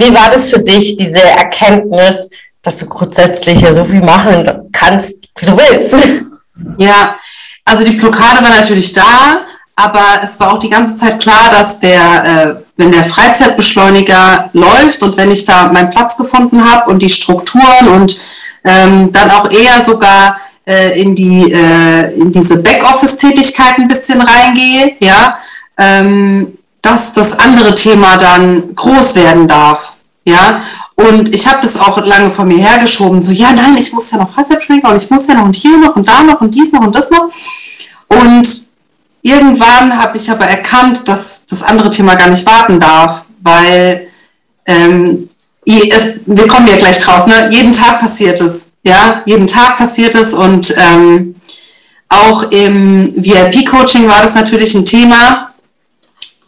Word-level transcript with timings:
Wie 0.00 0.14
war 0.14 0.30
das 0.30 0.48
für 0.48 0.60
dich, 0.60 0.96
diese 0.96 1.22
Erkenntnis, 1.22 2.30
dass 2.62 2.78
du 2.78 2.86
grundsätzlich 2.86 3.62
so 3.72 3.84
viel 3.84 4.00
machen 4.00 4.70
kannst, 4.72 5.18
wie 5.38 5.46
du 5.46 5.56
willst? 5.58 5.94
Ja, 6.78 7.16
also 7.66 7.84
die 7.84 7.92
Blockade 7.92 8.42
war 8.42 8.50
natürlich 8.50 8.94
da, 8.94 9.44
aber 9.76 10.22
es 10.24 10.40
war 10.40 10.54
auch 10.54 10.58
die 10.58 10.70
ganze 10.70 10.96
Zeit 10.96 11.20
klar, 11.20 11.50
dass 11.50 11.80
der, 11.80 12.24
äh, 12.24 12.54
wenn 12.78 12.92
der 12.92 13.04
Freizeitbeschleuniger 13.04 14.48
läuft 14.54 15.02
und 15.02 15.18
wenn 15.18 15.30
ich 15.30 15.44
da 15.44 15.70
meinen 15.70 15.90
Platz 15.90 16.16
gefunden 16.16 16.64
habe 16.64 16.90
und 16.90 17.02
die 17.02 17.10
Strukturen 17.10 17.88
und 17.88 18.18
ähm, 18.64 19.12
dann 19.12 19.30
auch 19.30 19.50
eher 19.50 19.82
sogar 19.82 20.40
äh, 20.66 20.98
in, 20.98 21.14
die, 21.14 21.52
äh, 21.52 22.14
in 22.14 22.32
diese 22.32 22.62
Backoffice-Tätigkeit 22.62 23.78
ein 23.78 23.88
bisschen 23.88 24.22
reingehe, 24.22 24.96
ja, 25.00 25.38
ähm, 25.78 26.56
dass 26.82 27.12
das 27.12 27.38
andere 27.38 27.74
Thema 27.74 28.16
dann 28.16 28.74
groß 28.74 29.14
werden 29.16 29.48
darf. 29.48 29.96
Ja, 30.24 30.62
und 30.96 31.34
ich 31.34 31.46
habe 31.46 31.60
das 31.62 31.80
auch 31.80 32.04
lange 32.04 32.30
vor 32.30 32.44
mir 32.44 32.58
hergeschoben, 32.58 33.20
so, 33.20 33.32
ja, 33.32 33.52
nein, 33.52 33.76
ich 33.78 33.92
muss 33.92 34.10
ja 34.10 34.18
noch 34.18 34.34
Freizeitbeschleuniger 34.34 34.90
und 34.90 35.02
ich 35.02 35.10
muss 35.10 35.26
ja 35.26 35.34
noch 35.34 35.44
und 35.44 35.56
hier 35.56 35.78
noch 35.78 35.96
und 35.96 36.06
da 36.06 36.22
noch 36.22 36.40
und 36.40 36.54
dies 36.54 36.72
noch 36.72 36.82
und 36.82 36.94
das 36.94 37.10
noch. 37.10 37.30
Und 38.08 38.46
irgendwann 39.22 39.96
habe 39.98 40.18
ich 40.18 40.30
aber 40.30 40.44
erkannt, 40.44 41.08
dass 41.08 41.46
das 41.46 41.62
andere 41.62 41.90
Thema 41.90 42.16
gar 42.16 42.28
nicht 42.28 42.44
warten 42.44 42.80
darf, 42.80 43.24
weil 43.42 44.08
ähm, 44.66 45.30
es, 45.64 46.20
wir 46.26 46.46
kommen 46.46 46.68
ja 46.68 46.76
gleich 46.76 47.02
drauf, 47.02 47.26
ne? 47.26 47.48
jeden 47.50 47.72
Tag 47.72 48.00
passiert 48.00 48.40
es, 48.40 48.72
ja, 48.82 49.22
jeden 49.24 49.46
Tag 49.46 49.78
passiert 49.78 50.14
es 50.14 50.34
und 50.34 50.74
ähm, 50.76 51.34
auch 52.08 52.50
im 52.50 53.14
VIP-Coaching 53.16 54.08
war 54.08 54.22
das 54.22 54.34
natürlich 54.34 54.74
ein 54.74 54.84
Thema, 54.84 55.49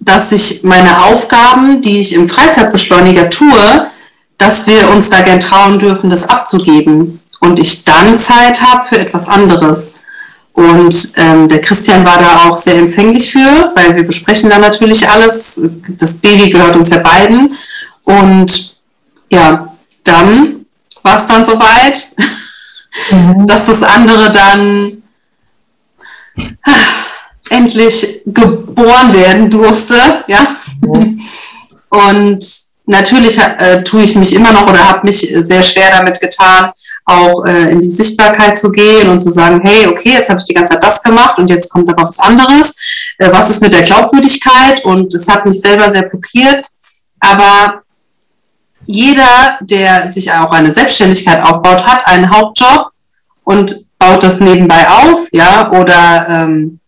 dass 0.05 0.33
ich 0.33 0.65
meine 0.65 1.05
Aufgaben, 1.05 1.81
die 1.83 2.01
ich 2.01 2.15
im 2.15 2.29
Freizeitbeschleuniger 2.29 3.31
tue, 3.31 3.91
dass 4.39 4.67
wir 4.67 4.91
uns 4.91 5.11
da 5.11 5.21
gern 5.21 5.41
trauen 5.41 5.79
dürfen, 5.79 6.11
das 6.11 6.29
abzugeben 6.29 7.21
und 7.41 7.59
ich 7.61 7.85
dann 7.85 8.19
Zeit 8.19 8.61
habe 8.61 8.85
für 8.89 8.99
etwas 8.99 9.29
anderes. 9.29 9.95
Und 10.53 11.13
ähm, 11.17 11.49
der 11.49 11.61
Christian 11.61 12.05
war 12.05 12.19
da 12.19 12.49
auch 12.49 12.59
sehr 12.59 12.75
empfänglich 12.75 13.31
für, 13.31 13.73
weil 13.75 13.97
wir 13.97 14.05
besprechen 14.05 14.51
da 14.51 14.59
natürlich 14.59 15.09
alles. 15.09 15.61
Das 15.99 16.19
Baby 16.19 16.51
gehört 16.51 16.77
uns 16.77 16.91
ja 16.91 16.99
beiden. 16.99 17.57
Und 18.05 18.77
ja, 19.31 19.73
dann 20.05 20.67
war 21.03 21.17
es 21.17 21.27
dann 21.27 21.45
soweit, 21.45 22.07
mhm. 23.11 23.47
dass 23.47 23.67
das 23.67 23.83
andere 23.83 24.31
dann 24.31 25.03
endlich 27.53 28.23
geboren 28.27 29.13
werden 29.15 29.51
durfte. 29.51 29.95
Ja. 30.27 30.57
Mhm. 30.81 31.21
Und 31.89 32.45
natürlich 32.87 33.39
äh, 33.39 33.83
tue 33.85 34.03
ich 34.03 34.17
mich 34.17 34.35
immer 34.35 34.53
noch 34.53 34.69
oder 34.69 34.89
habe 34.89 35.07
mich 35.07 35.21
sehr 35.21 35.63
schwer 35.63 35.91
damit 35.91 36.21
getan, 36.21 36.73
auch 37.05 37.45
äh, 37.45 37.71
in 37.71 37.81
die 37.81 37.89
Sichtbarkeit 37.89 38.57
zu 38.57 38.71
gehen 38.71 39.09
und 39.09 39.21
zu 39.21 39.31
sagen, 39.31 39.61
hey, 39.65 39.87
okay, 39.87 40.13
jetzt 40.13 40.31
habe 40.31 40.41
ich 40.41 40.47
die 40.47 40.55
ganze 40.55 40.75
Zeit 40.75 40.83
das 40.83 41.03
gemacht 41.03 41.39
und 41.39 41.49
jetzt 41.49 41.71
kommt 41.71 41.89
aber 41.91 42.09
was 42.09 42.19
anderes. 42.19 42.77
Äh, 43.19 43.31
was 43.33 43.51
ist 43.51 43.63
mit 43.63 43.73
der 43.73 43.83
Glaubwürdigkeit? 43.83 44.85
Und 44.85 45.13
es 45.15 45.29
hat 45.29 45.45
mich 45.45 45.61
selber 45.61 45.91
sehr 45.91 46.03
blockiert. 46.03 46.65
Aber 47.21 47.83
jeder, 48.87 49.59
der 49.61 50.11
sich 50.11 50.33
auch 50.33 50.51
eine 50.51 50.73
Selbstständigkeit 50.73 51.43
aufbaut, 51.45 51.87
hat 51.87 52.07
einen 52.07 52.31
Hauptjob 52.31 52.91
und 53.45 53.75
baut 53.99 54.23
das 54.23 54.41
nebenbei 54.41 54.89
auf, 54.89 55.29
ja, 55.33 55.71
oder 55.73 56.27
ähm, 56.29 56.81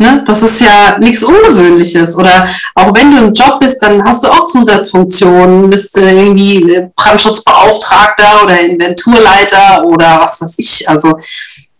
Ne? 0.00 0.24
Das 0.24 0.42
ist 0.42 0.62
ja 0.62 0.98
nichts 0.98 1.22
Ungewöhnliches. 1.22 2.16
Oder 2.16 2.48
auch 2.74 2.94
wenn 2.94 3.10
du 3.10 3.18
im 3.18 3.34
Job 3.34 3.60
bist, 3.60 3.82
dann 3.82 4.02
hast 4.02 4.24
du 4.24 4.28
auch 4.28 4.46
Zusatzfunktionen, 4.46 5.68
bist 5.68 5.94
äh, 5.98 6.22
irgendwie 6.22 6.88
Brandschutzbeauftragter 6.96 8.44
oder 8.44 8.60
Inventurleiter 8.60 9.84
oder 9.84 10.20
was 10.22 10.40
weiß 10.40 10.54
ich. 10.56 10.88
Also 10.88 11.18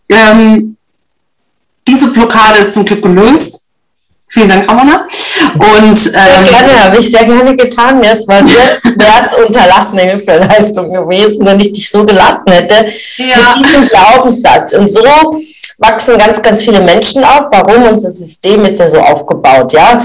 ähm, 0.07 0.77
diese 1.87 2.11
Blockade 2.11 2.59
ist 2.59 2.73
zum 2.73 2.85
Glück 2.85 3.01
gelöst. 3.01 3.65
Vielen 4.29 4.49
Dank, 4.49 4.69
Ramona. 4.69 5.07
Und, 5.55 5.81
ähm, 5.81 5.95
sehr 5.97 6.43
gerne, 6.43 6.83
habe 6.83 6.97
ich 6.97 7.09
sehr 7.09 7.25
gerne 7.25 7.55
getan. 7.55 8.03
Es 8.03 8.27
war 8.27 8.45
sehr, 8.47 8.79
sehr 8.83 9.45
unterlassene 9.47 10.03
Hilfeleistung 10.03 10.93
gewesen, 10.93 11.43
wenn 11.47 11.59
ich 11.59 11.73
dich 11.73 11.89
so 11.89 12.05
gelassen 12.05 12.51
hätte. 12.51 12.93
Ja. 13.17 13.55
Mit 13.57 13.65
diesem 13.65 13.87
Glaubenssatz. 13.87 14.73
Und 14.73 14.89
so 14.89 15.01
wachsen 15.81 16.17
ganz, 16.17 16.41
ganz 16.41 16.63
viele 16.63 16.79
Menschen 16.79 17.23
auf. 17.23 17.47
Warum? 17.51 17.83
Unser 17.87 18.11
System 18.11 18.63
ist 18.65 18.79
ja 18.79 18.87
so 18.87 18.99
aufgebaut, 18.99 19.73
ja. 19.73 20.01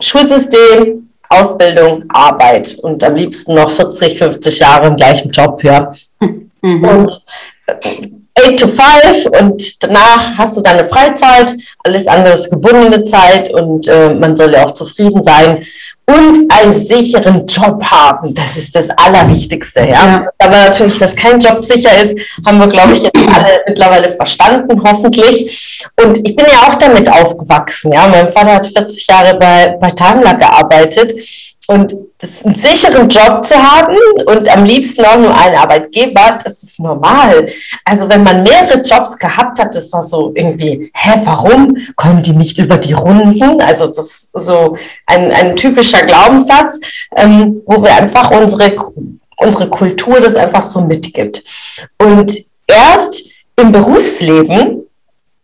Schulsystem, 0.00 1.08
Ausbildung, 1.28 2.04
Arbeit 2.08 2.76
und 2.82 3.02
am 3.02 3.14
liebsten 3.14 3.54
noch 3.54 3.70
40, 3.70 4.18
50 4.18 4.58
Jahre 4.58 4.88
im 4.88 4.96
gleichen 4.96 5.30
Job, 5.30 5.62
ja. 5.64 5.92
Mhm. 6.20 6.84
Und 6.84 7.24
8 8.34 8.58
to 8.58 8.66
5 8.66 9.26
und 9.40 9.82
danach 9.82 10.38
hast 10.38 10.56
du 10.56 10.62
deine 10.62 10.88
Freizeit, 10.88 11.54
alles 11.84 12.06
andere 12.06 12.34
ist 12.34 12.50
gebundene 12.50 13.04
Zeit 13.04 13.52
und 13.52 13.86
äh, 13.88 14.14
man 14.14 14.34
soll 14.34 14.52
ja 14.52 14.64
auch 14.64 14.70
zufrieden 14.70 15.22
sein 15.22 15.62
und 16.06 16.50
einen 16.50 16.72
sicheren 16.72 17.46
Job 17.46 17.82
haben. 17.84 18.34
Das 18.34 18.56
ist 18.56 18.74
das 18.74 18.90
Allerwichtigste. 18.90 19.80
Ja? 19.80 19.86
ja. 19.86 20.26
Aber 20.38 20.56
natürlich, 20.56 20.98
dass 20.98 21.14
kein 21.14 21.38
Job 21.38 21.64
sicher 21.64 21.90
ist, 22.00 22.18
haben 22.46 22.58
wir, 22.58 22.68
glaube 22.68 22.94
ich, 22.94 23.04
alle 23.04 23.60
mittlerweile 23.66 24.10
verstanden, 24.10 24.82
hoffentlich. 24.84 25.86
Und 26.02 26.18
ich 26.26 26.34
bin 26.34 26.46
ja 26.50 26.68
auch 26.68 26.74
damit 26.76 27.10
aufgewachsen. 27.10 27.92
Ja? 27.92 28.08
Mein 28.08 28.32
Vater 28.32 28.54
hat 28.54 28.66
40 28.66 29.06
Jahre 29.06 29.38
bei, 29.38 29.76
bei 29.80 29.90
Tagler 29.90 30.34
gearbeitet 30.34 31.12
und 31.72 31.94
das, 32.18 32.44
einen 32.44 32.54
sicheren 32.54 33.08
Job 33.08 33.44
zu 33.44 33.54
haben 33.56 33.96
und 34.26 34.48
am 34.48 34.64
liebsten 34.64 35.04
auch 35.04 35.18
nur 35.18 35.36
einen 35.36 35.56
Arbeitgeber, 35.56 36.38
das 36.44 36.62
ist 36.62 36.78
normal. 36.78 37.46
Also 37.84 38.08
wenn 38.08 38.22
man 38.22 38.42
mehrere 38.42 38.80
Jobs 38.80 39.18
gehabt 39.18 39.58
hat, 39.58 39.74
das 39.74 39.92
war 39.92 40.02
so 40.02 40.32
irgendwie, 40.34 40.90
hä, 40.94 41.20
warum 41.24 41.76
kommen 41.96 42.22
die 42.22 42.32
nicht 42.32 42.58
über 42.58 42.78
die 42.78 42.92
Runden? 42.92 43.60
Also 43.60 43.88
das 43.88 43.98
ist 43.98 44.30
so 44.34 44.76
ein, 45.06 45.32
ein 45.32 45.56
typischer 45.56 46.04
Glaubenssatz, 46.06 46.80
ähm, 47.16 47.62
wo 47.66 47.82
wir 47.82 47.94
einfach 47.94 48.30
unsere, 48.30 48.76
unsere 49.38 49.68
Kultur 49.68 50.20
das 50.20 50.36
einfach 50.36 50.62
so 50.62 50.82
mitgibt. 50.82 51.42
Und 51.98 52.38
erst 52.66 53.24
im 53.56 53.72
Berufsleben 53.72 54.86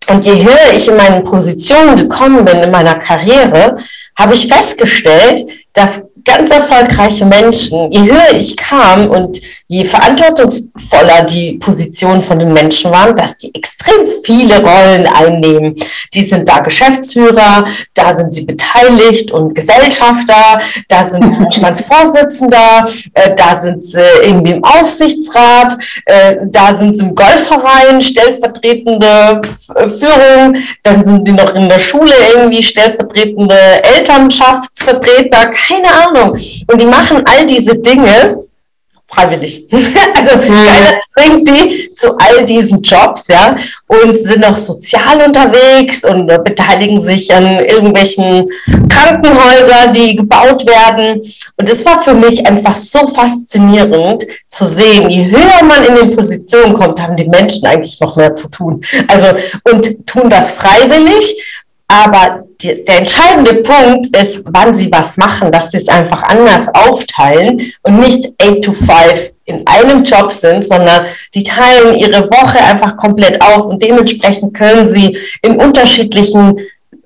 und 0.09 0.25
je 0.25 0.45
höher 0.45 0.75
ich 0.75 0.89
in 0.89 0.97
meinen 0.97 1.25
Positionen 1.25 1.97
gekommen 1.97 2.45
bin 2.45 2.59
in 2.59 2.71
meiner 2.71 2.95
Karriere, 2.95 3.75
habe 4.17 4.35
ich 4.35 4.49
festgestellt, 4.49 5.45
dass 5.73 6.08
ganz 6.29 6.51
erfolgreiche 6.51 7.25
Menschen, 7.25 7.91
je 7.91 8.03
höher 8.03 8.37
ich 8.39 8.57
kam 8.57 9.09
und 9.09 9.41
je 9.67 9.85
verantwortungsvoller 9.85 11.23
die 11.25 11.55
Positionen 11.55 12.23
von 12.23 12.39
den 12.39 12.53
Menschen 12.53 12.91
waren, 12.91 13.15
dass 13.17 13.37
die 13.37 13.55
extrem 13.55 14.07
viele 14.25 14.61
Rollen 14.61 15.07
einnehmen. 15.07 15.75
Die 16.13 16.23
sind 16.23 16.49
da 16.49 16.61
Geschäftsführer, 16.61 17.65
da 17.95 18.15
sind 18.15 18.33
sie 18.33 18.43
beteiligt 18.43 19.31
und 19.31 19.55
Gesellschafter, 19.55 20.59
da 20.89 21.11
sind 21.11 21.35
Vorstandsvorsitzender, 21.37 22.87
äh, 23.15 23.35
da 23.35 23.57
sind 23.57 23.83
sie 23.85 24.01
irgendwie 24.23 24.53
im 24.53 24.65
Aufsichtsrat, 24.65 25.77
äh, 26.05 26.37
da 26.45 26.77
sind 26.79 26.97
sie 26.97 27.05
im 27.05 27.15
Golfverein, 27.15 28.01
stellvertretende 28.01 29.41
Führung, 29.99 30.57
dann 30.83 31.05
sind 31.05 31.27
die 31.27 31.33
noch 31.33 31.55
in 31.55 31.69
der 31.69 31.79
Schule 31.79 32.15
irgendwie 32.35 32.63
stellvertretende 32.63 33.57
Elternschaftsvertreter, 33.83 35.51
keine 35.51 35.89
Ahnung 35.89 36.18
Ahnung. 36.19 36.39
Und 36.71 36.81
die 36.81 36.87
machen 36.87 37.23
all 37.25 37.47
diese 37.47 37.79
Dinge 37.79 38.49
freiwillig. 39.11 39.67
also 39.73 40.37
mhm. 40.37 40.43
keiner 40.43 40.99
zwingt 41.13 41.49
die 41.49 41.95
zu 41.95 42.17
all 42.19 42.45
diesen 42.45 42.83
Jobs, 42.83 43.27
ja, 43.29 43.57
und 43.87 44.17
sind 44.17 44.45
auch 44.45 44.59
sozial 44.59 45.23
unterwegs 45.27 46.05
und 46.05 46.27
beteiligen 46.45 47.01
sich 47.01 47.33
an 47.35 47.65
irgendwelchen 47.65 48.47
Krankenhäusern, 48.89 49.93
die 49.93 50.15
gebaut 50.15 50.67
werden. 50.67 51.23
Und 51.57 51.69
es 51.69 51.85
war 51.87 52.03
für 52.03 52.15
mich 52.15 52.47
einfach 52.47 52.75
so 52.75 53.07
faszinierend 53.07 54.27
zu 54.47 54.67
sehen, 54.67 55.09
je 55.09 55.27
höher 55.27 55.65
man 55.65 55.85
in 55.85 55.95
den 55.97 56.15
Positionen 56.17 56.75
kommt, 56.75 57.01
haben 57.01 57.17
die 57.17 57.29
Menschen 57.29 57.67
eigentlich 57.67 57.99
noch 58.01 58.17
mehr 58.17 58.37
zu 58.37 58.51
tun. 58.51 58.83
Also 59.09 59.29
und 59.73 60.07
tun 60.07 60.29
das 60.29 60.53
freiwillig, 60.53 61.35
aber 61.89 62.45
die, 62.61 62.85
der 62.85 62.99
entscheidende 62.99 63.63
Punkt 63.63 64.17
ist, 64.17 64.41
wann 64.47 64.75
sie 64.75 64.91
was 64.91 65.17
machen, 65.17 65.53
dass 65.53 65.71
sie 65.71 65.79
es 65.79 65.89
einfach 65.89 66.23
anders 66.25 66.69
aufteilen 66.75 67.61
und 67.83 68.01
nicht 68.01 68.33
8 68.41 68.63
to 68.63 68.73
5 68.73 68.89
in 69.45 69.67
einem 69.67 70.03
Job 70.03 70.33
sind, 70.33 70.65
sondern 70.65 71.07
die 71.35 71.43
teilen 71.43 71.97
ihre 71.97 72.29
Woche 72.31 72.59
einfach 72.59 72.97
komplett 72.97 73.41
auf 73.41 73.67
und 73.67 73.83
dementsprechend 73.83 74.55
können 74.55 74.87
sie 74.87 75.17
in 75.43 75.57
unterschiedlichen 75.57 76.59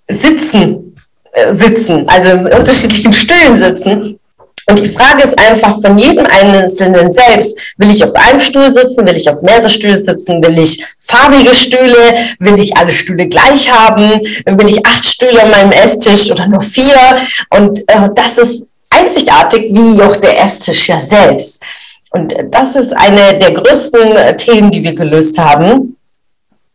Sitzen 0.09 0.97
äh, 1.33 1.55
sitzen, 1.55 2.09
also 2.09 2.33
in 2.33 2.47
unterschiedlichen 2.47 3.13
Stühlen 3.13 3.57
sitzen 3.57 4.19
und 4.67 4.79
die 4.79 4.91
Frage 4.91 5.23
ist 5.23 5.39
einfach 5.39 5.81
von 5.81 5.99
jedem 5.99 6.27
Einzelnen 6.27 7.11
selbst, 7.11 7.59
will 7.79 7.91
ich 7.91 8.05
auf 8.05 8.15
einem 8.15 8.41
Stuhl 8.41 8.71
sitzen, 8.71 9.07
will 9.07 9.17
ich 9.17 9.29
auf 9.29 9.43
mehrere 9.43 9.69
Stühle 9.69 9.99
sitzen, 9.99 10.43
will 10.43 10.59
ich 10.59 10.85
farbige 10.99 11.55
Stühle, 11.55 12.15
will 12.39 12.59
ich 12.59 12.77
alle 12.77 12.93
Stühle 12.93 13.27
gleich 13.29 13.73
haben, 13.73 14.21
will 14.47 14.69
ich 14.69 14.85
acht 14.87 15.05
Stühle 15.05 15.43
an 15.43 15.51
meinem 15.51 15.73
Esstisch 15.73 16.31
oder 16.31 16.47
nur 16.47 16.61
vier. 16.61 17.17
Und 17.51 17.81
äh, 17.89 18.09
das 18.15 18.39
ist 18.39 18.67
einzigartig 18.91 19.67
wie 19.73 20.01
auch 20.03 20.17
der 20.17 20.43
Esstisch 20.43 20.89
ja 20.89 21.01
selbst. 21.01 21.63
Und 22.11 22.35
das 22.51 22.77
ist 22.77 22.93
eine 22.93 23.39
der 23.39 23.53
größten 23.53 24.17
äh, 24.17 24.37
Themen, 24.37 24.71
die 24.71 24.83
wir 24.83 24.95
gelöst 24.95 25.39
haben. 25.39 25.97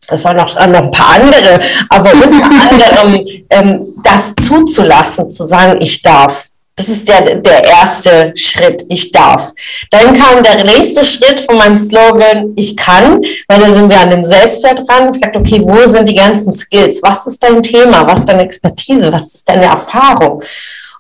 Es 0.09 0.23
waren 0.23 0.37
noch, 0.37 0.53
noch 0.55 0.81
ein 0.81 0.91
paar 0.91 1.15
andere, 1.15 1.59
aber 1.89 2.11
unter 2.11 2.45
anderem 2.71 3.25
ähm, 3.49 3.87
das 4.03 4.33
zuzulassen, 4.35 5.29
zu 5.29 5.45
sagen, 5.45 5.79
ich 5.81 6.01
darf. 6.01 6.47
Das 6.77 6.89
ist 6.89 7.07
der, 7.07 7.21
der 7.21 7.63
erste 7.63 8.31
Schritt, 8.35 8.83
ich 8.87 9.11
darf. 9.11 9.51
Dann 9.89 10.13
kam 10.13 10.43
der 10.43 10.63
nächste 10.63 11.03
Schritt 11.03 11.41
von 11.41 11.57
meinem 11.57 11.77
Slogan, 11.77 12.53
ich 12.55 12.77
kann, 12.77 13.19
weil 13.47 13.59
da 13.59 13.73
sind 13.73 13.89
wir 13.89 13.99
an 13.99 14.11
dem 14.11 14.23
Selbstwert 14.23 14.87
dran. 14.87 15.07
Ich 15.07 15.13
gesagt, 15.13 15.35
okay, 15.35 15.59
wo 15.63 15.87
sind 15.87 16.07
die 16.07 16.15
ganzen 16.15 16.53
Skills? 16.53 16.99
Was 17.01 17.25
ist 17.25 17.43
dein 17.43 17.63
Thema? 17.63 18.07
Was 18.07 18.19
ist 18.19 18.29
deine 18.29 18.43
Expertise? 18.43 19.11
Was 19.11 19.33
ist 19.33 19.49
deine 19.49 19.65
Erfahrung? 19.65 20.43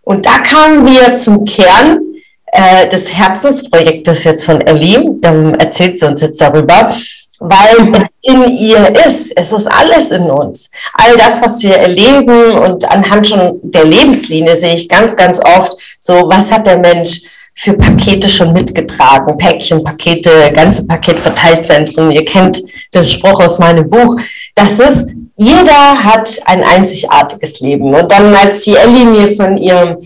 Und 0.01 0.25
da 0.25 0.39
kamen 0.39 0.87
wir 0.87 1.15
zum 1.15 1.45
Kern 1.45 1.99
äh, 2.47 2.87
des 2.87 3.13
Herzensprojektes 3.13 4.23
jetzt 4.23 4.45
von 4.45 4.59
Ellie. 4.61 5.15
Dann 5.19 5.53
erzählt 5.55 5.99
sie 5.99 6.07
uns 6.07 6.21
jetzt 6.21 6.41
darüber 6.41 6.91
weil 7.39 7.91
es 7.93 8.03
in 8.21 8.57
ihr 8.57 8.93
ist. 9.05 9.31
Es 9.35 9.51
ist 9.53 9.67
alles 9.67 10.11
in 10.11 10.29
uns. 10.29 10.69
All 10.93 11.15
das, 11.17 11.41
was 11.41 11.61
wir 11.63 11.75
erleben 11.75 12.51
und 12.51 12.89
anhand 12.89 13.27
schon 13.27 13.59
der 13.63 13.85
Lebenslinie 13.85 14.55
sehe 14.55 14.75
ich 14.75 14.89
ganz, 14.89 15.15
ganz 15.15 15.39
oft 15.39 15.73
so, 15.99 16.13
was 16.25 16.51
hat 16.51 16.67
der 16.67 16.79
Mensch 16.79 17.21
für 17.53 17.73
Pakete 17.73 18.29
schon 18.29 18.53
mitgetragen? 18.53 19.37
Päckchen, 19.37 19.83
Pakete, 19.83 20.51
ganze 20.53 20.85
Paketverteilzentren. 20.85 22.11
Ihr 22.11 22.25
kennt 22.25 22.61
den 22.93 23.05
Spruch 23.05 23.39
aus 23.39 23.59
meinem 23.59 23.89
Buch. 23.89 24.15
Das 24.55 24.73
ist, 24.73 25.13
jeder 25.35 26.03
hat 26.03 26.39
ein 26.45 26.63
einzigartiges 26.63 27.59
Leben. 27.61 27.93
Und 27.93 28.11
dann, 28.11 28.35
als 28.35 28.63
die 28.63 28.75
Ellie 28.75 29.05
mir 29.05 29.35
von 29.35 29.57
ihrem 29.57 29.97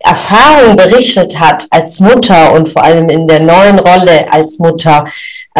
Erfahrung 0.00 0.76
berichtet 0.76 1.38
hat 1.38 1.66
als 1.70 2.00
Mutter 2.00 2.52
und 2.54 2.68
vor 2.68 2.82
allem 2.82 3.10
in 3.10 3.28
der 3.28 3.40
neuen 3.40 3.78
Rolle 3.78 4.32
als 4.32 4.58
Mutter, 4.58 5.04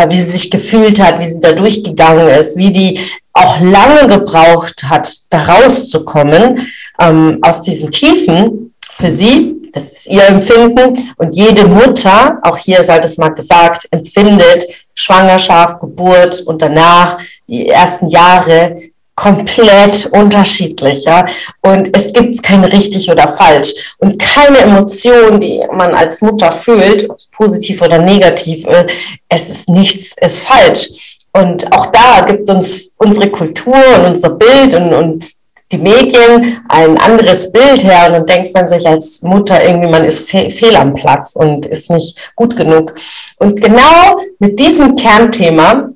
wie 0.08 0.16
sie 0.16 0.30
sich 0.30 0.50
gefühlt 0.50 1.00
hat, 1.00 1.20
wie 1.20 1.30
sie 1.30 1.40
da 1.40 1.52
durchgegangen 1.52 2.28
ist, 2.28 2.56
wie 2.56 2.70
die 2.70 3.00
auch 3.32 3.60
lange 3.60 4.06
gebraucht 4.08 4.84
hat, 4.84 5.12
da 5.30 5.44
rauszukommen 5.44 6.66
ähm, 7.00 7.38
aus 7.42 7.62
diesen 7.62 7.90
Tiefen 7.90 8.74
für 8.90 9.10
sie. 9.10 9.56
Das 9.72 9.84
ist 9.84 10.06
ihr 10.08 10.24
Empfinden. 10.24 11.10
Und 11.16 11.34
jede 11.34 11.66
Mutter, 11.66 12.38
auch 12.42 12.56
hier 12.56 12.82
sei 12.82 12.98
das 12.98 13.18
mal 13.18 13.28
gesagt, 13.28 13.86
empfindet 13.90 14.66
Schwangerschaft, 14.94 15.80
Geburt 15.80 16.40
und 16.42 16.60
danach 16.60 17.18
die 17.46 17.68
ersten 17.68 18.08
Jahre 18.08 18.76
komplett 19.20 20.06
unterschiedlich, 20.12 21.04
ja. 21.04 21.26
Und 21.60 21.94
es 21.94 22.10
gibt 22.12 22.42
kein 22.42 22.64
richtig 22.64 23.10
oder 23.10 23.28
falsch. 23.28 23.74
Und 23.98 24.18
keine 24.18 24.58
Emotion, 24.58 25.38
die 25.38 25.62
man 25.70 25.94
als 25.94 26.22
Mutter 26.22 26.50
fühlt, 26.50 27.06
positiv 27.32 27.82
oder 27.82 27.98
negativ, 27.98 28.64
äh, 28.66 28.86
es 29.28 29.50
ist 29.50 29.68
nichts, 29.68 30.16
ist 30.18 30.40
falsch. 30.40 30.88
Und 31.32 31.70
auch 31.72 31.86
da 31.86 32.22
gibt 32.22 32.48
uns 32.48 32.94
unsere 32.96 33.30
Kultur 33.30 33.76
und 33.98 34.06
unser 34.06 34.30
Bild 34.30 34.74
und, 34.74 34.92
und 34.94 35.24
die 35.70 35.78
Medien 35.78 36.64
ein 36.68 36.98
anderes 36.98 37.52
Bild 37.52 37.84
her 37.84 38.06
und 38.06 38.12
dann 38.14 38.26
denkt 38.26 38.54
man 38.54 38.66
sich 38.66 38.88
als 38.88 39.22
Mutter 39.22 39.62
irgendwie, 39.64 39.88
man 39.88 40.04
ist 40.04 40.28
fe 40.28 40.50
fehl 40.50 40.74
am 40.74 40.94
Platz 40.94 41.36
und 41.36 41.66
ist 41.66 41.90
nicht 41.90 42.32
gut 42.34 42.56
genug. 42.56 42.94
Und 43.36 43.60
genau 43.60 44.16
mit 44.40 44.58
diesem 44.58 44.96
Kernthema 44.96 45.89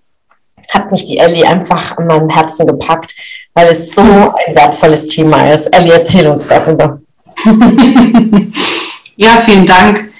hat 0.73 0.91
mich 0.91 1.07
die 1.07 1.19
Ellie 1.19 1.47
einfach 1.47 1.97
an 1.97 2.07
meinem 2.07 2.29
Herzen 2.29 2.67
gepackt, 2.67 3.15
weil 3.55 3.69
es 3.69 3.93
so 3.93 4.03
ein 4.03 4.55
wertvolles 4.55 5.07
Thema 5.07 5.53
ist. 5.53 5.67
Ellie, 5.69 5.93
erzähl 5.93 6.27
uns 6.27 6.47
darüber. 6.47 7.01
ja, 9.17 9.43
vielen 9.45 9.67
Dank. 9.67 10.11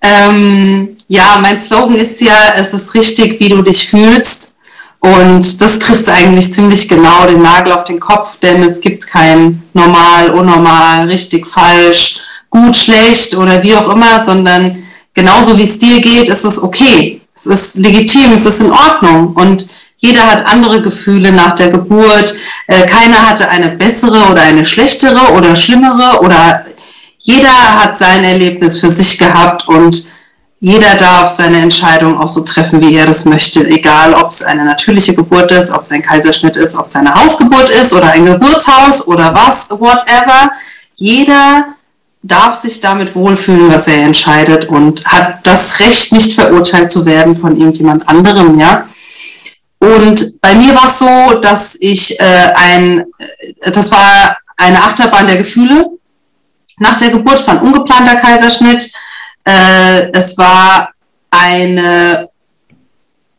Ähm, 0.00 0.96
ja, 1.08 1.38
mein 1.40 1.58
Slogan 1.58 1.96
ist 1.96 2.20
ja, 2.20 2.54
es 2.58 2.74
ist 2.74 2.94
richtig, 2.94 3.38
wie 3.40 3.48
du 3.48 3.62
dich 3.62 3.88
fühlst. 3.88 4.54
Und 5.00 5.60
das 5.60 5.78
trifft 5.78 6.08
eigentlich 6.08 6.52
ziemlich 6.54 6.88
genau 6.88 7.26
den 7.26 7.42
Nagel 7.42 7.72
auf 7.72 7.84
den 7.84 8.00
Kopf, 8.00 8.38
denn 8.40 8.62
es 8.62 8.80
gibt 8.80 9.06
kein 9.06 9.62
normal, 9.74 10.30
unnormal, 10.30 11.06
richtig, 11.08 11.46
falsch, 11.46 12.20
gut, 12.48 12.74
schlecht 12.74 13.36
oder 13.36 13.62
wie 13.62 13.74
auch 13.74 13.90
immer, 13.90 14.24
sondern 14.24 14.82
genauso 15.12 15.58
wie 15.58 15.64
es 15.64 15.78
dir 15.78 16.00
geht, 16.00 16.30
ist 16.30 16.44
es 16.44 16.62
okay. 16.62 17.20
Es 17.36 17.44
ist 17.44 17.76
legitim, 17.76 18.32
es 18.32 18.46
ist 18.46 18.62
in 18.62 18.70
Ordnung. 18.70 19.34
Und 19.34 19.66
jeder 20.04 20.26
hat 20.26 20.44
andere 20.46 20.82
Gefühle 20.82 21.32
nach 21.32 21.54
der 21.54 21.70
Geburt. 21.70 22.34
Äh, 22.66 22.86
keiner 22.86 23.26
hatte 23.26 23.48
eine 23.48 23.70
bessere 23.70 24.30
oder 24.30 24.42
eine 24.42 24.66
schlechtere 24.66 25.32
oder 25.32 25.56
schlimmere 25.56 26.20
oder 26.20 26.66
jeder 27.18 27.80
hat 27.80 27.96
sein 27.96 28.22
Erlebnis 28.22 28.80
für 28.80 28.90
sich 28.90 29.16
gehabt 29.18 29.66
und 29.66 30.06
jeder 30.60 30.94
darf 30.94 31.30
seine 31.30 31.58
Entscheidung 31.58 32.20
auch 32.20 32.28
so 32.28 32.42
treffen, 32.42 32.82
wie 32.82 32.94
er 32.94 33.06
das 33.06 33.24
möchte, 33.24 33.66
egal 33.66 34.14
ob 34.14 34.30
es 34.30 34.42
eine 34.42 34.64
natürliche 34.64 35.14
Geburt 35.14 35.50
ist, 35.52 35.70
ob 35.70 35.82
es 35.82 35.90
ein 35.90 36.02
Kaiserschnitt 36.02 36.56
ist, 36.56 36.76
ob 36.76 36.86
es 36.86 36.96
eine 36.96 37.14
Hausgeburt 37.14 37.70
ist 37.70 37.94
oder 37.94 38.10
ein 38.10 38.26
Geburtshaus 38.26 39.06
oder 39.06 39.34
was, 39.34 39.70
whatever. 39.70 40.52
Jeder 40.96 41.66
darf 42.22 42.54
sich 42.54 42.80
damit 42.80 43.14
wohlfühlen, 43.14 43.72
was 43.72 43.88
er 43.88 44.04
entscheidet 44.04 44.66
und 44.66 45.06
hat 45.06 45.46
das 45.46 45.80
Recht, 45.80 46.12
nicht 46.12 46.34
verurteilt 46.34 46.90
zu 46.90 47.06
werden 47.06 47.34
von 47.34 47.56
irgendjemand 47.58 48.06
anderem, 48.06 48.58
ja. 48.58 48.86
Und 49.84 50.40
bei 50.40 50.54
mir 50.54 50.74
war 50.74 50.86
es 50.86 50.98
so, 50.98 51.38
dass 51.40 51.76
ich 51.78 52.18
äh, 52.18 52.52
ein, 52.54 53.04
äh, 53.18 53.70
das 53.70 53.90
war 53.90 54.38
eine 54.56 54.82
Achterbahn 54.82 55.26
der 55.26 55.36
Gefühle. 55.36 55.86
Nach 56.78 56.96
der 56.96 57.10
Geburt, 57.10 57.38
es 57.38 57.46
war 57.46 57.56
ein 57.56 57.66
ungeplanter 57.66 58.16
Kaiserschnitt. 58.16 58.90
Äh, 59.44 60.10
es 60.12 60.38
war 60.38 60.90
eine, 61.30 62.30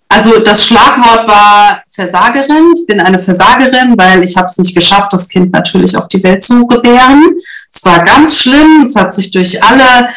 also 0.08 0.40
das 0.40 0.68
Schlagwort 0.68 1.28
war 1.28 1.82
Versagerin. 1.92 2.74
Ich 2.80 2.86
bin 2.86 3.02
eine 3.02 3.20
Versagerin, 3.20 3.98
weil 3.98 4.24
ich 4.24 4.38
habe 4.38 4.46
es 4.46 4.58
nicht 4.58 4.76
geschafft, 4.76 5.14
das 5.14 5.28
Kind 5.28 5.52
natürlich 5.52 5.98
auf 5.98 6.08
die 6.10 6.24
Welt 6.24 6.44
zu 6.44 6.68
gebären. 6.68 7.24
Es 7.74 7.84
war 7.84 8.04
ganz 8.04 8.38
schlimm. 8.38 8.84
Es 8.86 8.96
hat 8.96 9.16
sich 9.16 9.32
durch 9.32 9.62
alle 9.64 10.10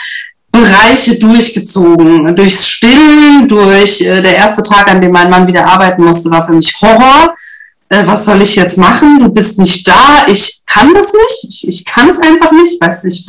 Bereiche 0.51 1.19
durchgezogen. 1.19 2.35
Durchs 2.35 2.69
Stillen, 2.69 3.49
durch 3.49 4.01
äh, 4.01 4.23
der 4.23 4.37
erste 4.37 4.63
Tag, 4.63 4.91
an 4.91 5.01
dem 5.01 5.13
mein 5.13 5.31
Mann 5.31 5.47
wieder 5.47 5.67
arbeiten 5.67 6.05
musste, 6.05 6.31
war 6.31 6.47
für 6.47 6.53
mich 6.53 6.75
Horror. 6.81 7.35
Äh, 7.91 8.07
was 8.07 8.25
soll 8.25 8.43
ich 8.43 8.57
jetzt 8.57 8.77
machen? 8.77 9.19
Du 9.19 9.29
bist 9.29 9.59
nicht 9.59 9.87
da. 9.87 10.27
Ich 10.27 10.63
kann 10.67 10.93
das 10.95 11.13
nicht. 11.13 11.45
Ich, 11.49 11.69
ich 11.69 11.85
kann 11.85 12.11
es 12.11 12.19
einfach 12.19 12.51
nicht. 12.53 12.81
Weiß 12.81 13.05
nicht. 13.05 13.29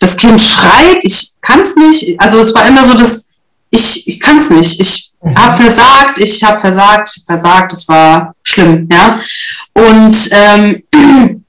Das 0.00 0.16
Kind 0.16 0.40
schreit. 0.40 0.98
Ich 1.02 1.32
kann 1.40 1.60
es 1.60 1.76
nicht. 1.76 2.18
Also 2.20 2.40
es 2.40 2.54
war 2.54 2.66
immer 2.66 2.84
so, 2.84 2.94
dass 2.94 3.26
ich, 3.70 4.08
ich 4.08 4.20
kann 4.20 4.38
es 4.38 4.50
nicht. 4.50 4.80
Ich 4.80 5.12
mhm. 5.22 5.36
habe 5.36 5.56
versagt. 5.56 6.18
Ich 6.18 6.42
habe 6.42 6.60
versagt. 6.60 7.10
Ich 7.14 7.22
habe 7.28 7.40
versagt. 7.40 7.72
Es 7.72 7.88
war 7.88 8.34
schlimm. 8.42 8.88
Ja. 8.92 9.20
Und 9.74 10.16
ähm, 10.32 10.82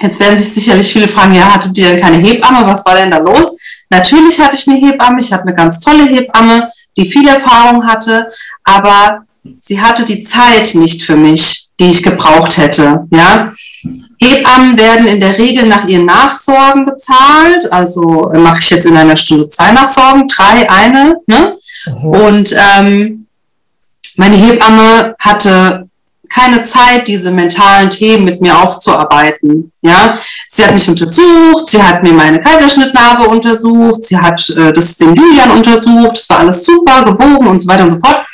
Jetzt 0.00 0.20
werden 0.20 0.36
sich 0.36 0.54
sicherlich 0.54 0.92
viele 0.92 1.08
fragen, 1.08 1.34
ja, 1.34 1.52
hattet 1.52 1.76
ihr 1.76 1.88
denn 1.88 2.00
keine 2.00 2.18
Hebamme? 2.18 2.66
Was 2.66 2.84
war 2.84 2.94
denn 2.94 3.10
da 3.10 3.18
los? 3.18 3.56
Natürlich 3.90 4.40
hatte 4.40 4.54
ich 4.54 4.68
eine 4.68 4.78
Hebamme. 4.78 5.18
Ich 5.20 5.32
hatte 5.32 5.44
eine 5.44 5.54
ganz 5.54 5.80
tolle 5.80 6.04
Hebamme, 6.04 6.70
die 6.96 7.10
viel 7.10 7.26
Erfahrung 7.26 7.86
hatte, 7.86 8.30
aber 8.64 9.24
sie 9.60 9.80
hatte 9.80 10.04
die 10.04 10.20
Zeit 10.20 10.74
nicht 10.74 11.02
für 11.02 11.16
mich, 11.16 11.68
die 11.80 11.88
ich 11.88 12.02
gebraucht 12.02 12.58
hätte. 12.58 13.06
Ja? 13.10 13.52
Hebammen 14.20 14.78
werden 14.78 15.06
in 15.06 15.20
der 15.20 15.38
Regel 15.38 15.66
nach 15.66 15.86
ihren 15.86 16.06
Nachsorgen 16.06 16.84
bezahlt. 16.84 17.70
Also 17.72 18.30
mache 18.34 18.60
ich 18.60 18.70
jetzt 18.70 18.86
in 18.86 18.96
einer 18.96 19.16
Stunde 19.16 19.48
zwei 19.48 19.72
Nachsorgen, 19.72 20.26
drei, 20.28 20.68
eine. 20.68 21.16
Ne? 21.26 21.56
Mhm. 21.86 22.04
Und 22.04 22.56
ähm, 22.56 23.26
meine 24.16 24.36
Hebamme 24.36 25.14
hatte 25.18 25.87
keine 26.28 26.64
Zeit, 26.64 27.08
diese 27.08 27.30
mentalen 27.30 27.90
Themen 27.90 28.24
mit 28.24 28.40
mir 28.40 28.58
aufzuarbeiten. 28.58 29.72
Ja, 29.82 30.18
sie 30.48 30.64
hat 30.64 30.72
mich 30.72 30.88
untersucht, 30.88 31.68
sie 31.68 31.82
hat 31.82 32.02
mir 32.02 32.12
meine 32.12 32.40
Kaiserschnittnarbe 32.40 33.28
untersucht, 33.28 34.04
sie 34.04 34.18
hat 34.18 34.48
äh, 34.50 34.72
das 34.72 34.96
den 34.96 35.14
Julian 35.14 35.50
untersucht, 35.50 36.18
es 36.18 36.28
war 36.28 36.40
alles 36.40 36.64
super, 36.64 37.04
gewogen 37.04 37.46
und 37.46 37.60
so 37.60 37.68
weiter 37.68 37.84
und 37.84 37.92
so 37.92 37.98
fort. 37.98 38.24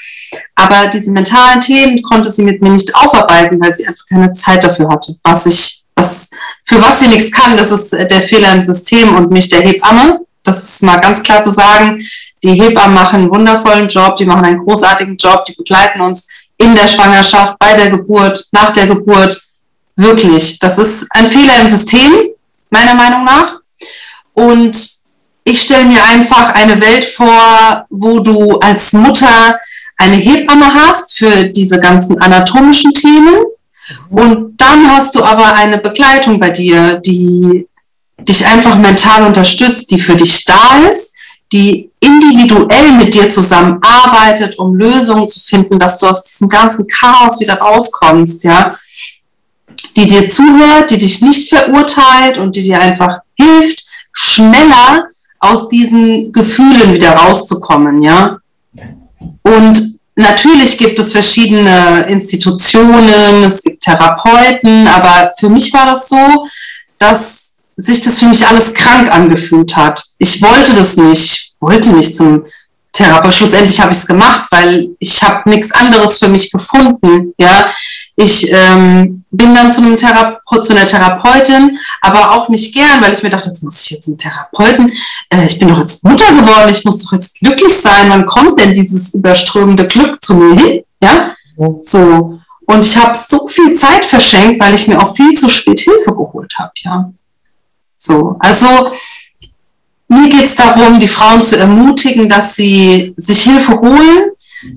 Aber 0.57 0.89
diese 0.89 1.11
mentalen 1.11 1.61
Themen 1.61 2.03
konnte 2.03 2.31
sie 2.31 2.43
mit 2.43 2.63
mir 2.63 2.71
nicht 2.71 2.95
aufarbeiten, 2.95 3.61
weil 3.61 3.75
sie 3.75 3.87
einfach 3.87 4.05
keine 4.09 4.33
Zeit 4.33 4.65
dafür 4.65 4.89
hatte, 4.89 5.15
was 5.23 5.47
ich 5.47 5.85
was, 5.97 6.31
für 6.65 6.81
was 6.83 7.01
sie 7.01 7.09
nichts 7.09 7.31
kann, 7.31 7.57
das 7.57 7.71
ist 7.71 7.93
der 7.93 8.23
Fehler 8.23 8.53
im 8.53 8.63
System 8.63 9.15
und 9.15 9.31
nicht 9.31 9.53
der 9.53 9.61
Hebamme. 9.61 10.21
Das 10.43 10.63
ist 10.63 10.83
mal 10.83 10.99
ganz 10.99 11.23
klar 11.23 11.43
zu 11.43 11.51
sagen. 11.51 12.05
Die 12.43 12.61
Hebammen 12.61 12.95
machen 12.95 13.21
einen 13.21 13.31
wundervollen 13.31 13.89
Job, 13.89 14.17
die 14.17 14.27
machen 14.27 14.45
einen 14.45 14.59
großartigen 14.59 15.17
Job, 15.17 15.47
die 15.47 15.55
begleiten 15.55 16.01
uns 16.01 16.29
in 16.59 16.75
der 16.75 16.89
Schwangerschaft, 16.89 17.59
bei 17.59 17.75
der 17.75 17.91
Geburt, 17.91 18.47
nach 18.53 18.73
der 18.73 18.87
Geburt. 18.87 19.41
Wirklich. 19.97 20.59
Das 20.59 20.79
ist 20.79 21.07
ein 21.11 21.27
Fehler 21.27 21.61
im 21.61 21.69
System, 21.69 22.13
meiner 22.71 22.95
Meinung 22.95 23.25
nach. 23.25 23.57
Und 24.33 24.77
ich 25.45 25.63
stelle 25.63 25.85
mir 25.85 26.03
einfach 26.03 26.55
eine 26.55 26.81
Welt 26.81 27.05
vor, 27.05 27.87
wo 27.91 28.21
du 28.21 28.59
als 28.59 28.93
Mutter 28.93 29.59
eine 29.97 30.17
Hebamme 30.17 30.75
hast 30.75 31.17
für 31.17 31.45
diese 31.45 31.81
ganzen 31.81 32.21
anatomischen 32.21 32.93
Themen. 32.93 33.45
Und 34.11 34.61
dann 34.61 34.91
hast 34.91 35.15
du 35.15 35.23
aber 35.23 35.55
eine 35.55 35.79
Begleitung 35.79 36.41
bei 36.41 36.51
dir, 36.51 36.99
die 37.01 37.69
dich 38.19 38.47
einfach 38.47 38.77
mental 38.77 39.25
unterstützt, 39.25 39.91
die 39.91 39.99
für 39.99 40.17
dich 40.17 40.45
da 40.45 40.79
ist, 40.89 41.14
die 41.55 41.93
individuell 42.01 42.93
mit 42.93 43.15
dir 43.15 43.31
zusammenarbeitet, 43.31 44.59
um 44.59 44.75
Lösungen 44.75 45.29
zu 45.29 45.39
finden, 45.39 45.79
dass 45.79 45.99
du 45.99 46.09
aus 46.09 46.25
diesem 46.25 46.49
ganzen 46.49 46.89
Chaos 46.89 47.39
wieder 47.39 47.55
rauskommst, 47.55 48.43
ja, 48.43 48.77
die 49.97 50.07
dir 50.07 50.29
zuhört, 50.29 50.91
die 50.91 50.99
dich 50.99 51.23
nicht 51.23 51.49
verurteilt 51.49 52.39
und 52.39 52.57
die 52.57 52.65
dir 52.65 52.81
einfach 52.81 53.21
hilft, 53.39 53.87
schneller 54.13 55.07
aus 55.39 55.69
diesen 55.69 56.33
Gefühlen 56.33 56.93
wieder 56.93 57.13
rauszukommen, 57.13 58.03
ja. 58.03 58.39
Und 59.43 59.99
natürlich 60.17 60.77
gibt 60.77 60.99
es 60.99 61.13
verschiedene 61.13 62.07
Institutionen, 62.09 63.45
es 63.45 63.63
gibt 63.63 63.85
Therapeuten, 63.85 64.89
aber 64.89 65.31
für 65.39 65.49
mich 65.49 65.73
war 65.73 65.87
das 65.87 66.09
so, 66.09 66.49
dass 66.99 67.55
sich 67.77 68.01
das 68.01 68.19
für 68.19 68.27
mich 68.27 68.45
alles 68.47 68.75
krank 68.75 69.11
angefühlt 69.13 69.77
hat. 69.77 70.05
Ich 70.19 70.43
wollte 70.43 70.75
das 70.75 70.97
nicht. 70.97 71.31
Ich 71.33 71.44
wollte 71.65 71.95
nicht 71.97 72.17
zum 72.17 72.45
Therapeut. 72.93 73.35
Schlussendlich 73.35 73.81
habe 73.81 73.93
ich 73.93 73.99
es 73.99 74.07
gemacht, 74.07 74.47
weil 74.51 74.91
ich 75.01 75.23
habe 75.23 75.49
nichts 75.51 75.73
anderes 75.73 76.19
für 76.19 76.29
mich 76.29 76.51
gefunden. 76.51 77.35
Ja, 77.39 77.73
ich 78.15 78.51
ähm, 78.53 79.25
bin 79.31 79.55
dann 79.55 79.73
zum 79.73 79.97
Therapeut, 79.97 80.65
zu 80.65 80.75
einer 80.75 80.87
Therapeutin, 80.87 81.79
aber 82.01 82.33
auch 82.33 82.49
nicht 82.49 82.73
gern, 82.73 83.03
weil 83.03 83.13
ich 83.13 83.23
mir 83.23 83.31
dachte, 83.31 83.49
jetzt 83.49 83.65
muss 83.65 83.83
ich 83.83 83.91
jetzt 83.91 84.07
einen 84.07 84.19
Therapeuten. 84.19 84.93
Äh, 85.31 85.47
ich 85.47 85.59
bin 85.59 85.69
doch 85.69 85.79
jetzt 85.81 86.05
Mutter 86.05 86.33
geworden, 86.33 86.71
ich 86.71 86.85
muss 86.85 87.05
doch 87.05 87.13
jetzt 87.13 87.41
glücklich 87.41 87.75
sein. 87.75 88.11
Wann 88.11 88.27
kommt 88.27 88.61
denn 88.61 88.75
dieses 88.75 89.15
überströmende 89.15 89.89
Glück 89.89 90.23
zu 90.23 90.35
mir 90.35 90.61
hin? 90.61 90.83
Ja, 91.03 91.35
so. 91.83 92.39
Und 92.67 92.85
ich 92.87 92.97
habe 92.97 93.19
so 93.19 93.49
viel 93.49 93.75
Zeit 93.75 94.07
verschenkt, 94.07 94.63
weil 94.63 94.75
ich 94.75 94.87
mir 94.87 95.03
auch 95.03 95.15
viel 95.15 95.33
zu 95.35 95.49
spät 95.49 95.81
Hilfe 95.81 96.13
geholt 96.13 96.55
habe. 96.59 96.71
Ja, 96.77 97.11
so. 97.97 98.37
Also 98.39 98.93
mir 100.15 100.31
geht 100.31 100.47
es 100.47 100.57
darum, 100.57 101.01
die 101.01 101.09
Frauen 101.09 101.43
zu 101.43 101.59
ermutigen, 101.59 102.29
dass 102.29 102.57
sie 102.57 103.15
sich 103.17 103.43
Hilfe 103.43 103.79
holen, 103.81 104.31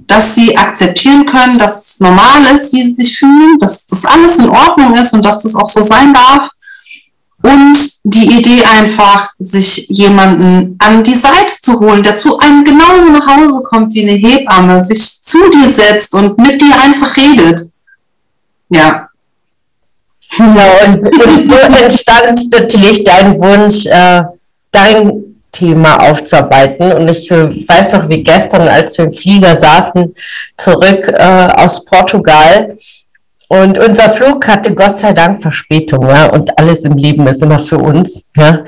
dass 0.06 0.36
sie 0.36 0.58
akzeptieren 0.58 1.26
können, 1.26 1.58
dass 1.58 1.86
es 1.86 2.00
normal 2.00 2.44
ist, 2.56 2.74
wie 2.74 2.84
sie 2.84 2.94
sich 2.94 3.18
fühlen, 3.18 3.58
dass 3.60 3.86
das 3.86 4.06
alles 4.06 4.38
in 4.38 4.50
Ordnung 4.50 4.94
ist 4.96 5.14
und 5.14 5.24
dass 5.24 5.44
das 5.44 5.56
auch 5.56 5.68
so 5.68 5.82
sein 5.82 6.14
darf. 6.14 6.50
Und 7.44 7.78
die 8.04 8.26
Idee 8.40 8.64
einfach, 8.66 9.30
sich 9.38 9.88
jemanden 9.90 10.76
an 10.80 11.04
die 11.04 11.16
Seite 11.16 11.54
zu 11.62 11.80
holen, 11.80 12.02
der 12.02 12.16
zu 12.16 12.38
einem 12.40 12.64
genauso 12.64 13.10
nach 13.12 13.28
Hause 13.28 13.64
kommt 13.64 13.94
wie 13.94 14.10
eine 14.10 14.18
Hebamme, 14.18 14.84
sich 14.84 15.24
zu 15.24 15.38
dir 15.52 15.70
setzt 15.70 16.14
und 16.14 16.38
mit 16.40 16.60
dir 16.60 16.76
einfach 16.82 17.16
redet. 17.16 17.62
Ja. 18.70 19.10
Genau, 20.36 20.80
und, 20.86 20.98
und 20.98 21.46
so 21.46 21.56
entstand 21.56 22.52
natürlich 22.52 23.04
dein 23.04 23.40
Wunsch, 23.40 23.86
äh, 23.86 24.24
dein 24.72 25.27
Thema 25.58 26.10
aufzuarbeiten. 26.10 26.92
Und 26.92 27.10
ich 27.10 27.30
weiß 27.32 27.94
noch, 27.94 28.10
wie 28.10 28.24
gestern, 28.24 28.68
als 28.68 28.98
wir 28.98 29.06
im 29.06 29.12
Flieger 29.12 29.56
saßen, 29.56 30.14
zurück 30.58 31.08
äh, 31.08 31.48
aus 31.56 31.84
Portugal. 31.86 32.70
Und 33.50 33.80
unser 33.80 34.10
Flug 34.10 34.46
hatte 34.48 34.74
Gott 34.74 34.98
sei 34.98 35.14
Dank 35.14 35.42
Verspätung, 35.42 36.08
ja. 36.10 36.30
Und 36.32 36.58
alles 36.60 36.80
im 36.82 36.98
Leben 36.98 37.26
ist 37.28 37.42
immer 37.42 37.60
für 37.60 37.78
uns, 37.78 38.26
ja. 38.36 38.64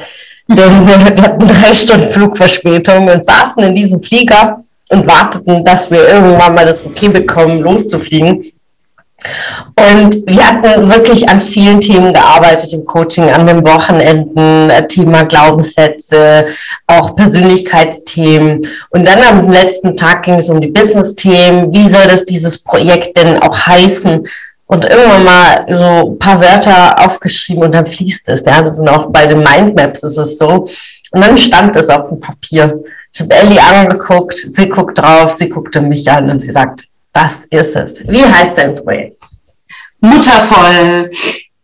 Denn 0.47 0.87
wir 0.87 1.21
hatten 1.21 1.47
drei 1.47 1.73
Stunden 1.73 2.11
Flugverspätung 2.11 3.07
und 3.07 3.25
saßen 3.25 3.61
in 3.63 3.75
diesem 3.75 4.01
Flieger 4.01 4.63
und 4.89 5.05
warteten, 5.05 5.63
dass 5.63 5.91
wir 5.91 6.07
irgendwann 6.07 6.55
mal 6.55 6.65
das 6.65 6.85
Okay 6.85 7.09
bekommen, 7.09 7.61
loszufliegen. 7.61 8.51
Und 9.75 10.25
wir 10.27 10.47
hatten 10.47 10.89
wirklich 10.89 11.27
an 11.27 11.41
vielen 11.41 11.81
Themen 11.81 12.13
gearbeitet 12.13 12.73
im 12.73 12.85
Coaching, 12.85 13.29
an 13.29 13.47
den 13.47 13.65
Wochenenden, 13.65 14.69
äh, 14.69 14.87
Thema 14.87 15.23
Glaubenssätze, 15.23 16.45
auch 16.87 17.15
Persönlichkeitsthemen. 17.15 18.65
Und 18.89 19.07
dann 19.07 19.21
am 19.21 19.51
letzten 19.51 19.95
Tag 19.97 20.23
ging 20.23 20.35
es 20.35 20.49
um 20.49 20.61
die 20.61 20.69
Business-Themen. 20.69 21.73
Wie 21.73 21.87
soll 21.89 22.07
das 22.07 22.25
dieses 22.25 22.63
Projekt 22.63 23.17
denn 23.17 23.41
auch 23.41 23.57
heißen? 23.57 24.27
Und 24.67 24.85
irgendwann 24.85 25.25
mal 25.25 25.65
so 25.69 26.11
ein 26.11 26.19
paar 26.19 26.39
Wörter 26.39 27.03
aufgeschrieben 27.03 27.63
und 27.63 27.71
dann 27.71 27.87
fließt 27.87 28.29
es. 28.29 28.43
Ja, 28.45 28.61
das 28.61 28.77
sind 28.77 28.87
auch 28.87 29.07
bei 29.09 29.25
den 29.25 29.39
Mindmaps 29.39 30.03
ist 30.03 30.17
es 30.17 30.37
so. 30.37 30.67
Und 31.11 31.25
dann 31.25 31.37
stand 31.37 31.75
es 31.75 31.89
auf 31.89 32.09
dem 32.09 32.19
Papier. 32.19 32.79
Ich 33.11 33.19
habe 33.19 33.33
Ellie 33.33 33.59
angeguckt, 33.59 34.37
sie 34.37 34.69
guckt 34.69 34.99
drauf, 34.99 35.31
sie 35.31 35.49
guckte 35.49 35.81
mich 35.81 36.09
an 36.11 36.29
und 36.29 36.39
sie 36.39 36.51
sagt, 36.51 36.83
das 37.13 37.45
ist 37.49 37.75
es. 37.75 38.07
Wie 38.07 38.23
heißt 38.23 38.57
dein 38.57 38.75
Projekt? 38.75 39.21
Muttervoll. 40.01 41.09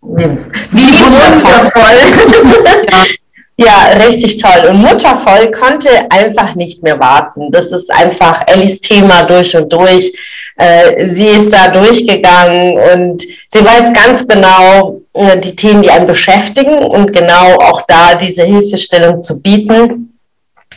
Wie, 0.01 0.37
wie 0.71 0.93
wundervoll. 1.01 2.65
ja. 3.57 3.65
ja, 3.65 4.05
richtig 4.05 4.41
toll. 4.41 4.69
Und 4.69 4.81
Muttervoll 4.81 5.51
konnte 5.51 5.89
einfach 6.09 6.55
nicht 6.55 6.83
mehr 6.83 6.99
warten. 6.99 7.51
Das 7.51 7.71
ist 7.71 7.91
einfach 7.91 8.43
Ellis 8.47 8.81
Thema 8.81 9.23
durch 9.23 9.55
und 9.55 9.71
durch. 9.71 10.11
Äh, 10.57 11.07
sie 11.07 11.27
ist 11.27 11.51
da 11.51 11.67
durchgegangen 11.67 12.77
und 12.93 13.21
sie 13.49 13.65
weiß 13.65 13.91
ganz 13.93 14.25
genau 14.25 15.01
äh, 15.13 15.37
die 15.37 15.55
Themen, 15.55 15.81
die 15.81 15.91
einen 15.91 16.07
beschäftigen 16.07 16.77
und 16.77 17.11
genau 17.11 17.55
auch 17.55 17.81
da 17.81 18.15
diese 18.15 18.43
Hilfestellung 18.43 19.21
zu 19.21 19.41
bieten, 19.41 20.17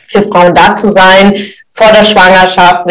für 0.07 0.23
Frauen 0.23 0.53
da 0.53 0.75
zu 0.75 0.91
sein, 0.91 1.33
vor 1.71 1.91
der 1.93 2.03
Schwangerschaft, 2.03 2.87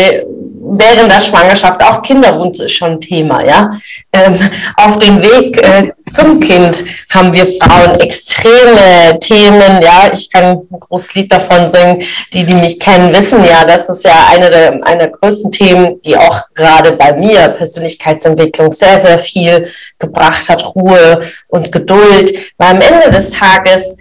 während 0.71 1.11
der 1.11 1.21
Schwangerschaft, 1.21 1.83
auch 1.83 2.03
Kinderwunsch 2.03 2.61
ist 2.61 2.73
schon 2.73 3.01
Thema, 3.01 3.45
ja. 3.45 3.71
Ähm, 4.13 4.39
auf 4.77 4.99
dem 4.99 5.21
Weg 5.23 5.57
äh, 5.63 5.93
zum 6.13 6.41
Kind 6.41 6.85
haben 7.11 7.33
wir 7.33 7.47
Frauen 7.61 8.01
extreme 8.01 9.19
Themen, 9.21 9.83
ja. 9.83 10.11
Ich 10.13 10.31
kann 10.31 10.45
ein 10.45 10.81
großes 10.81 11.15
Lied 11.15 11.33
davon 11.33 11.71
singen. 11.71 12.03
Die, 12.33 12.45
die 12.45 12.55
mich 12.55 12.79
kennen, 12.79 13.15
wissen 13.15 13.45
ja, 13.45 13.65
das 13.65 13.89
ist 13.89 14.05
ja 14.05 14.29
eine 14.31 14.51
der, 14.51 14.73
einer 14.85 14.99
der 14.99 15.09
größten 15.09 15.53
Themen, 15.53 16.01
die 16.03 16.17
auch 16.17 16.43
gerade 16.55 16.93
bei 16.93 17.13
mir 17.15 17.49
Persönlichkeitsentwicklung 17.49 18.73
sehr, 18.73 19.01
sehr 19.01 19.19
viel 19.19 19.69
gebracht 19.99 20.49
hat, 20.49 20.75
Ruhe 20.75 21.21
und 21.49 21.73
Geduld. 21.73 22.35
Weil 22.59 22.71
am 22.71 22.81
Ende 22.81 23.11
des 23.11 23.31
Tages 23.31 23.97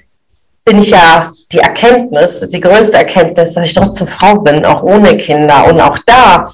bin 0.68 0.80
ich 0.80 0.90
ja 0.90 1.32
die 1.54 1.60
Erkenntnis, 1.60 2.42
die 2.42 2.60
größte 2.60 2.98
Erkenntnis, 2.98 3.54
dass 3.54 3.68
ich 3.68 3.74
trotzdem 3.74 4.06
Frau 4.06 4.36
bin, 4.36 4.66
auch 4.66 4.84
ohne 4.84 5.16
Kinder. 5.16 5.66
Und 5.66 5.80
auch 5.80 5.98
da 6.06 6.52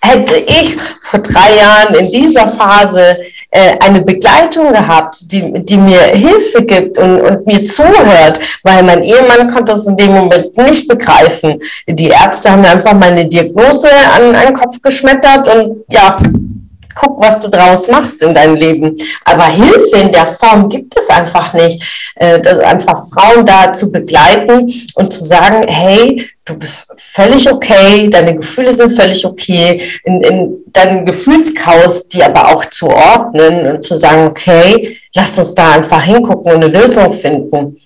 hätte 0.00 0.36
ich 0.36 0.76
vor 1.00 1.18
drei 1.18 1.56
Jahren 1.56 1.94
in 1.96 2.08
dieser 2.08 2.46
Phase 2.46 3.16
äh, 3.50 3.76
eine 3.80 4.02
Begleitung 4.02 4.72
gehabt, 4.72 5.32
die, 5.32 5.64
die 5.64 5.76
mir 5.76 5.98
Hilfe 5.98 6.62
gibt 6.64 6.96
und, 6.98 7.20
und 7.20 7.44
mir 7.44 7.64
zuhört, 7.64 8.38
weil 8.62 8.84
mein 8.84 9.02
Ehemann 9.02 9.48
konnte 9.48 9.72
das 9.72 9.88
in 9.88 9.96
dem 9.96 10.12
Moment 10.12 10.56
nicht 10.56 10.86
begreifen. 10.86 11.60
Die 11.88 12.08
Ärzte 12.08 12.52
haben 12.52 12.60
mir 12.60 12.70
einfach 12.70 12.94
meine 12.94 13.26
Diagnose 13.26 13.88
an, 14.14 14.32
an 14.32 14.46
den 14.46 14.54
Kopf 14.54 14.80
geschmettert 14.80 15.48
und 15.48 15.84
ja, 15.90 16.18
guck, 16.96 17.20
was 17.20 17.38
du 17.38 17.48
draus 17.48 17.86
machst 17.88 18.22
in 18.22 18.34
deinem 18.34 18.56
Leben. 18.56 18.96
Aber 19.24 19.44
Hilfe 19.44 19.98
in 19.98 20.10
der 20.10 20.26
Form 20.26 20.68
gibt 20.68 20.98
es 20.98 21.08
einfach 21.08 21.52
nicht. 21.52 22.10
Äh, 22.16 22.40
das 22.40 22.58
einfach 22.58 23.06
Frauen 23.12 23.44
da 23.44 23.70
zu 23.70 23.92
begleiten 23.92 24.72
und 24.96 25.12
zu 25.12 25.22
sagen, 25.22 25.68
hey, 25.68 26.28
du 26.44 26.54
bist 26.54 26.88
völlig 26.96 27.50
okay, 27.50 28.08
deine 28.08 28.34
Gefühle 28.34 28.72
sind 28.72 28.92
völlig 28.92 29.24
okay, 29.24 29.82
in, 30.04 30.20
in 30.22 30.56
deinem 30.68 31.04
Gefühlschaos, 31.04 32.08
die 32.08 32.22
aber 32.24 32.54
auch 32.54 32.64
zu 32.66 32.88
ordnen 32.88 33.66
und 33.66 33.84
zu 33.84 33.96
sagen, 33.96 34.26
okay, 34.28 34.98
lass 35.14 35.38
uns 35.38 35.54
da 35.54 35.72
einfach 35.72 36.02
hingucken 36.02 36.52
und 36.52 36.64
eine 36.64 36.80
Lösung 36.80 37.12
finden 37.12 37.76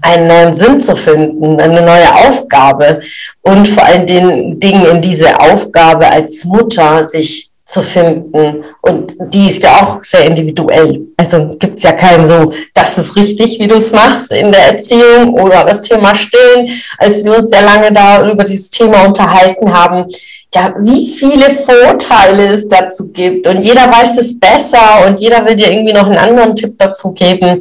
einen 0.00 0.28
neuen 0.28 0.54
Sinn 0.54 0.80
zu 0.80 0.94
finden, 0.96 1.60
eine 1.60 1.82
neue 1.82 2.14
Aufgabe 2.14 3.00
und 3.42 3.66
vor 3.66 3.84
allen 3.84 4.06
Dingen 4.06 4.60
in 4.60 5.00
diese 5.00 5.40
Aufgabe 5.40 6.08
als 6.08 6.44
Mutter 6.44 7.04
sich 7.04 7.47
zu 7.68 7.82
finden. 7.82 8.64
Und 8.80 9.14
die 9.20 9.46
ist 9.46 9.62
ja 9.62 9.82
auch 9.82 9.98
sehr 10.02 10.24
individuell. 10.24 11.02
Also 11.18 11.54
gibt 11.58 11.76
es 11.76 11.84
ja 11.84 11.92
keinen 11.92 12.24
so, 12.24 12.50
das 12.72 12.96
ist 12.96 13.14
richtig, 13.14 13.58
wie 13.60 13.68
du 13.68 13.74
es 13.74 13.92
machst 13.92 14.32
in 14.32 14.50
der 14.50 14.72
Erziehung 14.72 15.34
oder 15.34 15.64
das 15.64 15.82
Thema 15.82 16.14
Stillen. 16.14 16.70
Als 16.96 17.22
wir 17.22 17.36
uns 17.36 17.50
sehr 17.50 17.64
lange 17.64 17.92
da 17.92 18.26
über 18.26 18.42
dieses 18.42 18.70
Thema 18.70 19.04
unterhalten 19.04 19.70
haben, 19.70 20.06
ja, 20.54 20.74
wie 20.80 21.08
viele 21.08 21.50
Vorteile 21.50 22.44
es 22.46 22.66
dazu 22.66 23.08
gibt. 23.08 23.46
Und 23.46 23.60
jeder 23.60 23.82
weiß 23.82 24.16
es 24.16 24.40
besser 24.40 25.06
und 25.06 25.20
jeder 25.20 25.44
will 25.44 25.54
dir 25.54 25.70
irgendwie 25.70 25.92
noch 25.92 26.06
einen 26.06 26.16
anderen 26.16 26.56
Tipp 26.56 26.74
dazu 26.78 27.12
geben. 27.12 27.60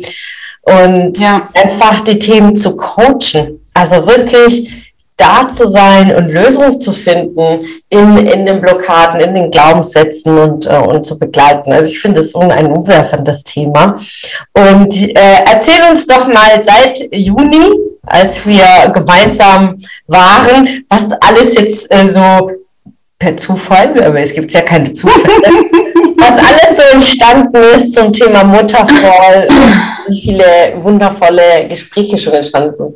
Und 0.62 1.20
ja. 1.20 1.50
einfach 1.54 2.00
die 2.02 2.18
Themen 2.18 2.56
zu 2.56 2.78
coachen. 2.78 3.60
Also 3.74 4.08
wirklich 4.08 4.87
da 5.18 5.48
zu 5.48 5.66
sein 5.66 6.16
und 6.16 6.30
Lösungen 6.30 6.80
zu 6.80 6.94
finden 6.94 7.66
in, 7.90 8.18
in 8.18 8.46
den 8.46 8.62
Blockaden, 8.62 9.20
in 9.20 9.34
den 9.34 9.52
Glaubenssätzen 9.52 10.38
und, 10.38 10.68
äh, 10.68 10.78
und 10.78 11.06
zu 11.06 11.18
begleiten. 11.18 11.74
Also 11.74 11.90
ich 11.90 12.00
finde 12.00 12.20
es 12.22 12.32
so 12.32 12.40
ein 12.40 12.68
umwerfendes 12.68 13.44
Thema. 13.44 13.96
Und 14.54 14.94
äh, 14.94 15.44
erzähl 15.46 15.82
uns 15.90 16.06
doch 16.06 16.28
mal 16.28 16.62
seit 16.62 17.00
Juni, 17.12 17.72
als 18.06 18.46
wir 18.46 18.92
gemeinsam 18.94 19.78
waren, 20.06 20.86
was 20.88 21.12
alles 21.14 21.56
jetzt 21.56 21.92
äh, 21.92 22.08
so 22.08 22.52
per 23.18 23.36
Zufall, 23.36 24.00
aber 24.04 24.20
es 24.20 24.34
gibt 24.34 24.54
ja 24.54 24.62
keine 24.62 24.94
Zufälle, 24.94 25.26
was 26.18 26.38
alles 26.38 26.78
so 26.78 26.94
entstanden 26.94 27.58
ist 27.76 27.96
zum 27.96 28.14
Thema 28.14 28.44
Mutterfall, 28.44 29.48
wie 30.08 30.22
viele 30.22 30.76
wundervolle 30.78 31.68
Gespräche 31.68 32.20
schon 32.20 32.34
entstanden 32.34 32.76
sind. 32.76 32.96